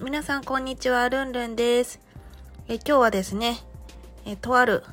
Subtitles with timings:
[0.00, 1.98] 皆さんこんにちは、ルンルンです。
[2.68, 3.58] え今日はですね
[4.24, 4.84] え、とある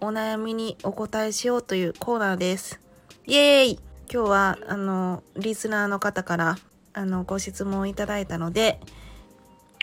[0.00, 2.80] お悩みにお答えしようというコーナーです。
[3.26, 3.80] イエーイ
[4.12, 6.58] 今日は、あの、リスナーの方から、
[6.92, 8.80] あの、ご質問いただいたので、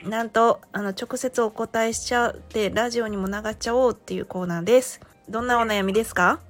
[0.03, 4.99] なんと、あの、直接お答えしちゃって、ラジオにも流っちゃおうっていうコーナーです。
[5.29, 6.41] どんなお悩みですか？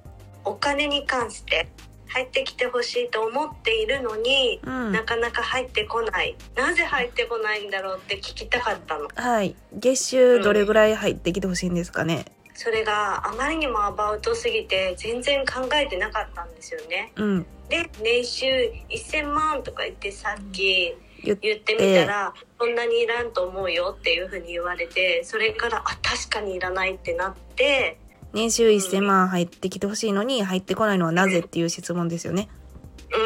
[0.44, 1.68] お金に関して
[2.08, 4.92] 入ってきてほしいと思っているのに、うん。
[4.92, 6.36] なかなか入ってこない。
[6.54, 9.08] なぜ入ってこないんだろうって聞きたかったの。
[9.14, 9.56] はい。
[9.72, 12.24] 月収どれぐらい入ってきてほしいんですかね？
[12.54, 17.12] それがあまりにもアバウトすぎて全然考えてなかったんですよね。
[17.16, 17.46] うん。
[17.68, 18.46] で年収
[18.88, 27.98] 1000万とか言ってさっき言っ言ってみたら、そんなにいらんと思うよっていうふうに言われてそれからあ確かにいらないってなって
[28.32, 32.48] 年収1000万入ってきてほしいのに入ってこないのはなぜっていう質問ですよね。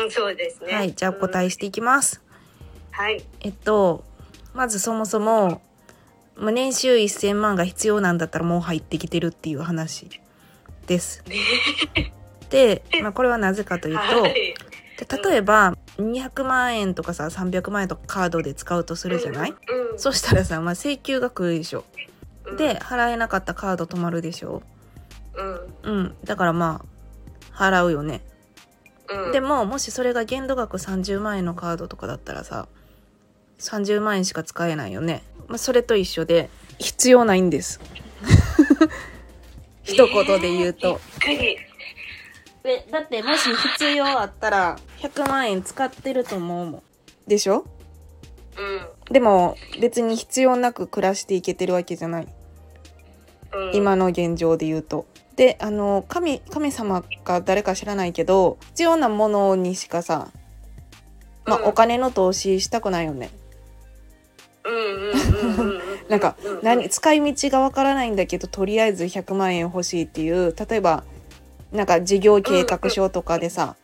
[0.04, 0.92] うんそうですねはい。
[0.94, 2.22] じゃあお答えしていきます。
[2.90, 4.04] はいえっと、
[4.54, 5.62] まずそもそも、
[6.36, 10.08] まあ年収1000万が必要なんだったらもう入ってきてるっていう話
[10.86, 11.24] です。
[12.50, 14.54] で、まあこれはなぜかというと、はい
[15.00, 21.84] で例えば200万円とかさ300万円とかカードで使うとするじゃない、うんそしたらさ、まあ、請求が来るでしょ。
[22.44, 24.62] うんで、払えなかったカード止まるでしょ。
[25.82, 25.92] うん。
[25.98, 26.16] うん。
[26.24, 26.84] だからま
[27.54, 28.22] あ、払うよね。
[29.08, 29.32] うん。
[29.32, 32.68] でももしそれが限度額30万円のカードとかだったらさ
[33.58, 36.48] 30万円しか使えないよね、まあ、それと一緒で
[36.78, 37.80] 必要ないんです。
[39.82, 41.58] 一言で言うと、びっくり。
[42.62, 46.82] でだってもし必要あったら100万円使ってると思うもん。
[47.26, 47.64] でしょ？
[48.56, 49.12] うん。
[49.12, 52.28] でも別に必要なく暮らしていけてるわけじゃない。
[53.52, 53.74] うん。
[53.74, 55.06] 今の現状で言うと。
[55.40, 60.28] であの神神様か誰か知らないけど必要なものにしかさ、
[61.46, 63.30] まあうんお金の投資したくないよね。
[66.10, 71.04] なんか何使い道がわからないんだけどとりあえず100万円欲しいっていう例えば
[71.72, 73.76] なんか事業計画書とかでさ、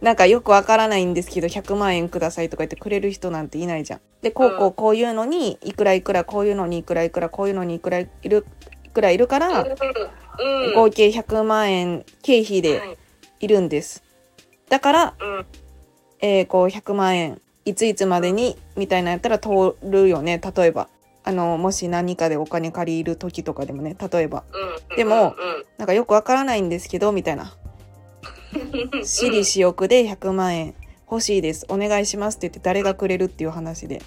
[0.00, 4.00] なんかよくわからないんですけど100万円くださいとか言ってくれる人なんていないじゃん。
[4.22, 8.46] でこうこううこういうのにいくらいくらこういうのにいくらいくらこういうのにいくらいる
[8.81, 12.96] いくらいるからうん合計100万円経費はで
[13.40, 13.44] い。
[13.44, 14.02] いるんです。
[14.68, 15.46] だから、うん。
[16.20, 20.40] えーこう100万円いついつまでにみたいなやったら通るよね。
[20.56, 20.88] 例えば。
[21.24, 24.44] あのもし何かでお金借りる時とかでもね例えば。
[24.90, 24.96] うん。
[24.96, 27.54] でもうんなんかよくわからないんですけどみたいな。
[28.54, 28.58] う
[28.98, 30.74] ん私利私欲で100万円
[31.10, 31.66] 欲しいです。
[31.68, 34.00] お願いしますって言って誰がくれるっていう話で、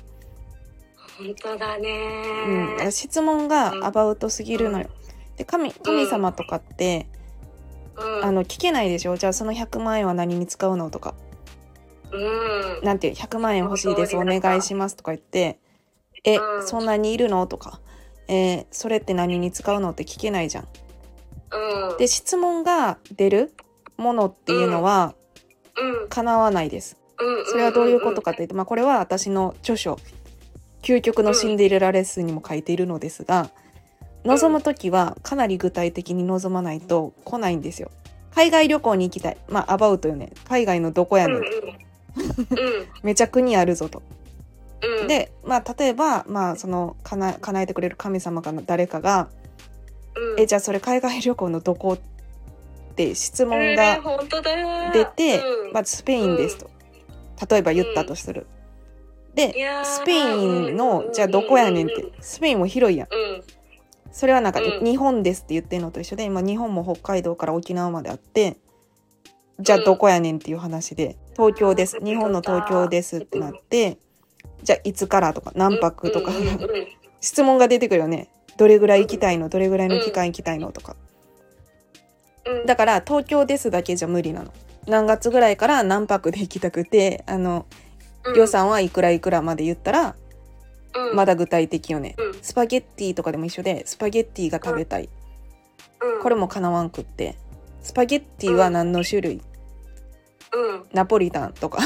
[1.18, 2.78] 本当だね。
[2.80, 4.90] うん、質問がアバウトすぎるのよ。
[5.38, 7.08] で神神様とかって
[7.98, 8.26] うん。
[8.26, 9.18] あの聞けないでしょ？
[9.18, 11.16] じゃあその100万円は何に使うのとか。
[12.12, 12.86] うん。
[12.86, 15.59] なんていう100万円欲しいですお願いしますとか言って
[16.24, 16.68] えうん。
[16.68, 17.47] そんなにいるの？
[17.47, 17.80] とか
[18.28, 19.92] えーそれって何に使うの？
[19.92, 20.68] って聞けないじゃん。
[21.92, 21.97] うん。
[21.97, 23.53] で質問が出る
[23.97, 25.16] ものっていうのは
[25.78, 26.09] うん。
[26.09, 26.97] 叶わないです。
[27.18, 29.97] うんそれはどういうことかというと、まあ、これは私の著書
[30.85, 33.50] 「究極のシンデレラレッスン」にも書いているのですが
[34.23, 37.91] 望む時はかなり具体的に望まないと来ないんですよ。
[38.34, 39.38] 海外旅行に行きたい。
[39.47, 40.31] まあ、アバウトよね。
[40.46, 41.38] 海外のどこやねん。
[41.38, 41.46] うんうん
[43.03, 44.01] めちゃ国あるぞと。
[44.81, 49.29] うんで、まあ、例えば、まあ、その、かな、叶えてくれる神様かな、誰かが、
[50.16, 51.93] うんえ、じゃあそれ海外旅行のどこ？
[51.93, 51.99] っ
[52.96, 56.70] て質問えーが出て、うんまあ、スペインですと。
[57.49, 58.47] 例えば言ったとする。
[59.35, 59.53] で
[59.84, 62.11] スペインのじゃあどこやねんって。
[62.22, 63.08] スペインも広いやん。
[63.11, 63.43] うん。
[64.11, 64.85] それはなんかうん。
[64.85, 68.58] 日本ですって言ってんのと一緒で今日本も北海道から沖縄まであって
[69.59, 71.99] じゃあどこやねんっていう話で東京です。
[72.03, 73.97] 日本の東京ですってなって
[74.64, 76.32] じゃあいつからとか何泊とか。
[77.22, 78.29] 質問が出てくるよね。
[78.58, 79.49] どれぐらい行きたいの？
[79.49, 80.96] どれぐらいの期間行きたいのとか。
[82.46, 82.66] うん。
[82.66, 84.53] だから東京ですだけじゃ無理なの。
[84.87, 87.66] 何月ぐらいから何泊で行きたくてあの
[88.35, 90.16] 予算はいくらいくらまで言ったら
[90.95, 91.16] うん。
[91.16, 92.16] まだ具体的よね。
[92.17, 92.33] うん。
[92.41, 95.09] スパゲッティとかでも一緒でスパゲッティが食べたい。
[96.01, 96.22] うん。
[96.22, 97.35] これもかなわんくって。
[97.83, 99.41] スパゲッティは何の種類？
[100.53, 100.83] うん。
[100.93, 101.79] ナポリタンとか。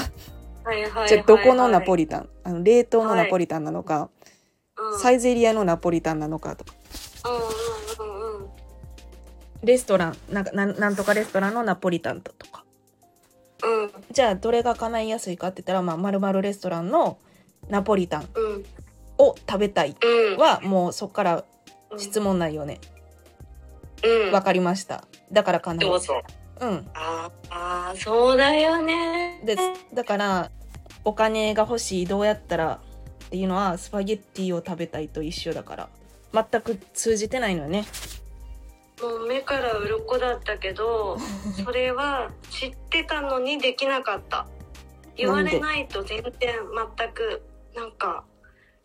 [1.08, 2.30] じゃあどこのナポリタン？
[2.44, 4.10] あの冷凍のナポリタンなのか、
[4.78, 5.00] うん。
[5.00, 6.64] サイゼリアのナポリタンなのかと。
[6.64, 6.72] か
[9.64, 12.64] レストランなんかなんなんとかレストランのナポリタンとか
[13.64, 13.92] うん。
[14.12, 17.18] じゃあどれが叶いやすいかって言ったらまあまるレストランの
[17.70, 18.66] ナポリタンうん。
[19.18, 20.38] を食べたいうん。
[20.38, 21.44] はもうそっから
[21.98, 22.80] 質問ないよね。
[24.04, 24.32] うん。
[24.32, 25.04] わかりました。
[25.32, 25.90] だから叶う。
[25.90, 26.00] ど
[26.62, 26.90] うん。
[26.94, 29.42] あーあーそうだよね。
[29.46, 29.58] で
[29.94, 30.52] だから
[31.04, 32.80] お金が欲しいどうやったら
[33.26, 35.90] っていうのはスパゲッティを食べたいと一緒だから。
[36.32, 37.86] 全く通じてないのよね
[39.02, 41.18] もう目から鱗だったけど
[41.64, 44.48] それは知ってたのにできなかった。
[45.16, 47.42] 言われないと全然全く
[47.76, 48.24] なんか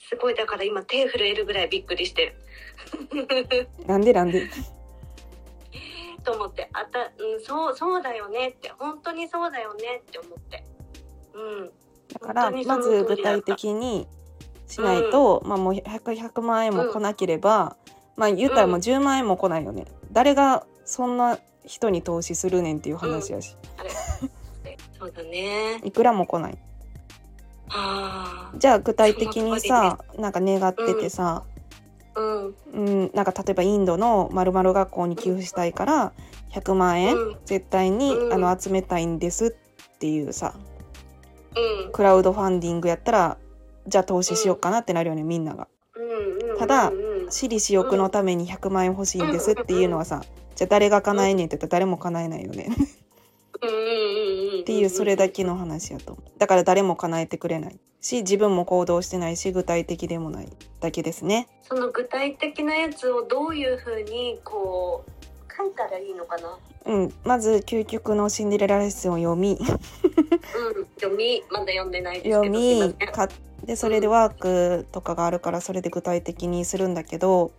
[0.00, 2.34] すごいだから今手震えるぐらいびっくりして。
[3.12, 4.48] る なんでなんで？
[6.24, 6.68] と思って。
[6.72, 8.72] あた、うん、そうそうだよねって。
[8.78, 10.64] 本当にそうだよねって思って。
[11.34, 11.70] うん。
[12.12, 14.08] だからまず具体的に
[14.66, 17.76] しないと、まあもう 100, 100万円も来なければ、
[18.16, 23.90] まあ言ったらもう10万円も来ないよね誰がそんな人に投資するねんっていう話やし、あれ。
[24.98, 25.80] そうだね。
[25.84, 26.58] いくらも来ない。
[27.70, 31.44] あじゃあ具体的にさなんか願っててさ、
[32.14, 32.54] あうん。
[32.72, 36.12] うん、なんか例えばインドの〇〇学校に寄付したいから
[36.52, 37.36] 100万円うん。
[37.44, 38.32] 絶対に、うん。
[38.32, 39.56] あの集めたいんです
[39.94, 40.54] っていうさ
[41.86, 41.92] うん。
[41.92, 43.38] クラウドファンディングやったら
[43.86, 45.68] じゃあ投資しようかなってなるよねみんなが。
[45.96, 46.50] うん。
[46.52, 46.58] うん。
[46.58, 50.22] ただうんうん私利私欲のために100万円欲しいんですっていうのはさ
[50.54, 51.42] じゃあ誰が叶えね。
[51.42, 52.68] えって言ったら誰も叶えないよね
[54.60, 60.48] っていうそれだけの話やとだから誰も叶えてくれないし自分も行動してないし具体的でもない
[60.80, 61.48] だけですね。
[61.62, 65.13] その具体的なやつをどういうふうにこう
[65.56, 66.58] 書いたらいいのかな？
[66.86, 67.14] うん。
[67.24, 69.58] まず究極のシンデレラレッスンを読み。
[69.58, 69.66] うん
[71.00, 71.42] 読み。
[71.50, 73.28] まだ読んでないですけど読みか
[73.64, 77.52] でそれでワークとかがあるからそれで具体的にするんだけど、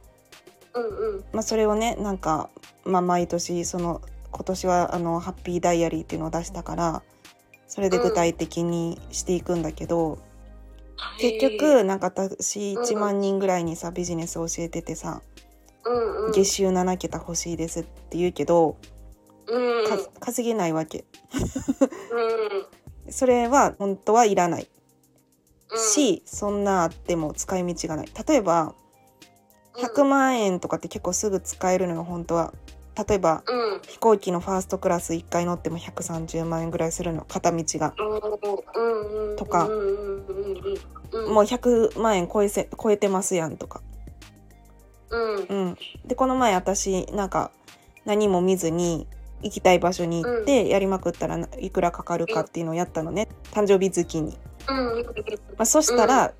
[0.73, 1.23] うんうん。
[1.33, 2.49] まあ、それをねなんか、
[2.83, 4.01] まあ、毎年その
[4.31, 7.01] 今年はあのハッピーダイアリーっていうのを出したから
[7.67, 10.19] それで具体的にしていくんだけど、
[11.19, 15.21] 結局なんか私うん1万人ぐらいにさビジネス教えててさ、
[15.85, 16.31] うんうん。
[16.31, 18.77] 月収7桁欲しいですって言うけど、
[19.47, 21.05] うんか稼げないわけ。
[23.05, 23.11] うん。
[23.11, 24.67] それは本当はいらない。
[25.71, 25.79] うん。
[25.79, 28.07] し、そんなあっても使い道がない。
[28.27, 28.73] 例えば
[29.77, 32.53] 100万円とかって結構すぐ使えるのよ本当は。
[33.07, 33.81] 例えばうん。
[33.81, 37.25] 飛行機のファーストクラス1回乗っても130万円ぐらいするの。
[37.25, 37.93] 片道が、
[39.37, 39.69] とか。
[41.27, 43.81] もう100万円超えせ超えてますやんとか
[45.09, 45.35] うん。
[45.35, 45.77] うん。
[46.05, 47.51] でこの前私なんか
[48.05, 49.07] 何も見ずに
[49.41, 53.27] 行きたい場所に行ってやりまくったらいくらかかるかっていうのをやったのね。
[53.51, 54.37] 誕生日月に、
[54.67, 55.03] うん。
[55.57, 56.33] まあ、そしたら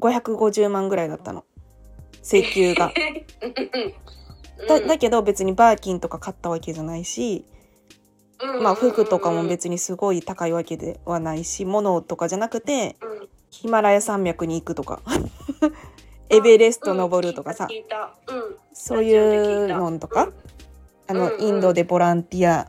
[0.00, 1.44] 550万ぐらいだったの。
[2.22, 2.92] 請求が。
[4.68, 7.44] だだけど別にバーキンとか買ったわけじゃないし、
[8.62, 13.28] まあ服とかも別にすごい高いわけではないし物とかじゃなくてうん。
[13.50, 15.02] ヒマラヤ山脈に行くとか
[16.32, 18.56] エベレスト登るとかさ、うん。
[18.72, 20.30] そういうのとか、
[21.06, 21.40] あの、うんうん。
[21.42, 22.68] インドでボランティア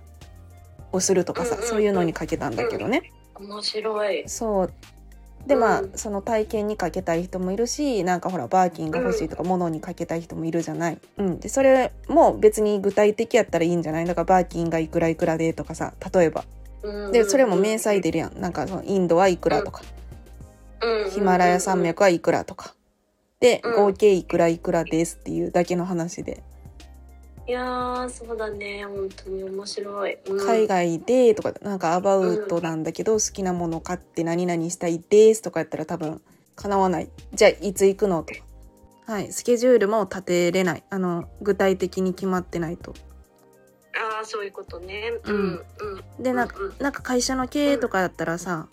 [0.91, 1.69] をするとかさ、うんうんうん。
[1.69, 4.27] そういうのにかけたんだけどね、面白い。
[4.27, 4.73] そう。
[5.47, 5.91] でまあ、うん。
[5.95, 14.05] その体験にかけたい人もいるしなんかほらバーキンが欲しいとか物にかけたい人もいるじゃない、うん、でそれも別に具体的やったらいいんじゃない？
[14.05, 16.45] だからバーキンがいくらいくらでとかさ例えば。
[17.11, 18.39] でそれも明細出るやん。
[18.39, 19.81] なんかそのインドはいくらとか、
[21.11, 22.73] ヒマラヤ山脈はいくらとか
[23.43, 23.75] でうん。
[23.87, 26.41] 合計いくらいくらですっていうだけの話で、
[27.45, 28.85] いやーそうだね。
[28.85, 30.45] 本当に面白い、うん。
[30.45, 36.21] 海外でとかなんかアバウトなんだけど、好きなもの買って何々したいですとかやったら多分
[36.55, 37.09] 叶わない。
[37.33, 38.33] じゃあいつ行くのと。
[38.33, 38.39] か
[39.07, 39.33] はい。
[39.33, 40.83] スケジュールも立てれない。
[40.89, 42.93] あの具体的に決まってないと。
[43.93, 45.11] ああそういうことね。
[45.25, 45.35] うん。
[45.35, 45.65] うん。
[46.17, 46.23] うん。
[46.23, 46.73] でなんかうん。
[46.79, 48.69] なんか会社の経営とかだったらさ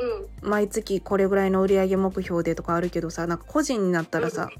[0.00, 0.48] うん。
[0.48, 4.50] 毎月これぐらいの売上目標でとかあるけどさなんか個人になったらさ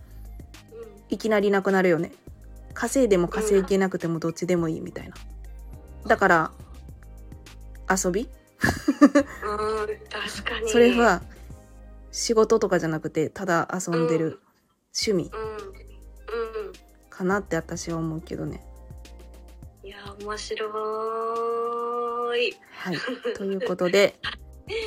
[1.09, 2.13] いきなりなくなるよね。
[2.75, 5.15] 稼いでも稼げなくてもどっちでもいいみたいな。
[6.07, 6.51] だから
[7.91, 8.29] 遊び？
[10.67, 11.23] それは
[12.11, 14.41] 仕事とかじゃなくてただ遊んでる
[15.07, 15.41] 趣味うん。
[16.67, 16.73] うん。
[17.09, 18.65] かなって私は思うけどね。
[19.83, 20.67] いや面白
[22.37, 22.57] い。
[22.73, 22.97] はい。
[23.35, 24.17] ということで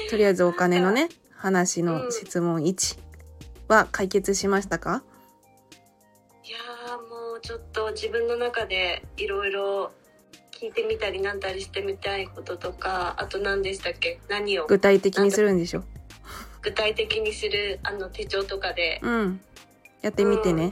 [0.09, 3.00] とりあえずお金のね話の質問1
[3.67, 5.03] は解決しましたか？
[6.43, 9.91] いやーもうちょっと自分の中でいろいろ
[10.51, 14.19] 聞いてみたりなんたりしてみたいこととかあと何でしたっけ？
[14.29, 14.67] 何を？
[14.67, 15.83] 具体的にするんでしょ？
[16.61, 19.00] 具体的にするあの手帳とかで。
[19.03, 19.41] うん。
[20.01, 20.71] やってみてね、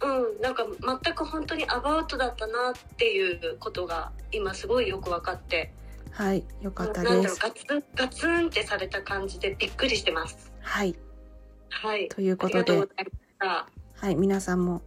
[0.00, 0.42] うん。
[0.42, 0.66] なんか
[1.04, 5.72] 全く本当にアバウトだったなっていうことが今すごいよく分かって
[6.18, 10.52] はいよかったなんですだろうガツンガツンってされた感じでびっくりしてます。
[10.60, 10.96] はい。
[11.70, 12.08] はい。
[12.08, 12.88] ということで。
[13.38, 14.82] はい皆さんも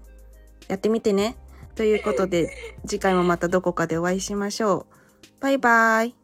[0.68, 1.38] やってみてね。
[1.76, 2.52] ということで
[2.86, 5.26] 次回もまたどこかでお会いしましょう。
[5.40, 6.16] バイバイ。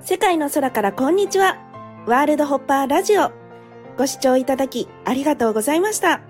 [0.00, 1.58] 世界の空からこんにちは。
[2.06, 3.30] ワールドホッパーラジオ。
[3.98, 6.29] ご視聴いただきありがとうございました。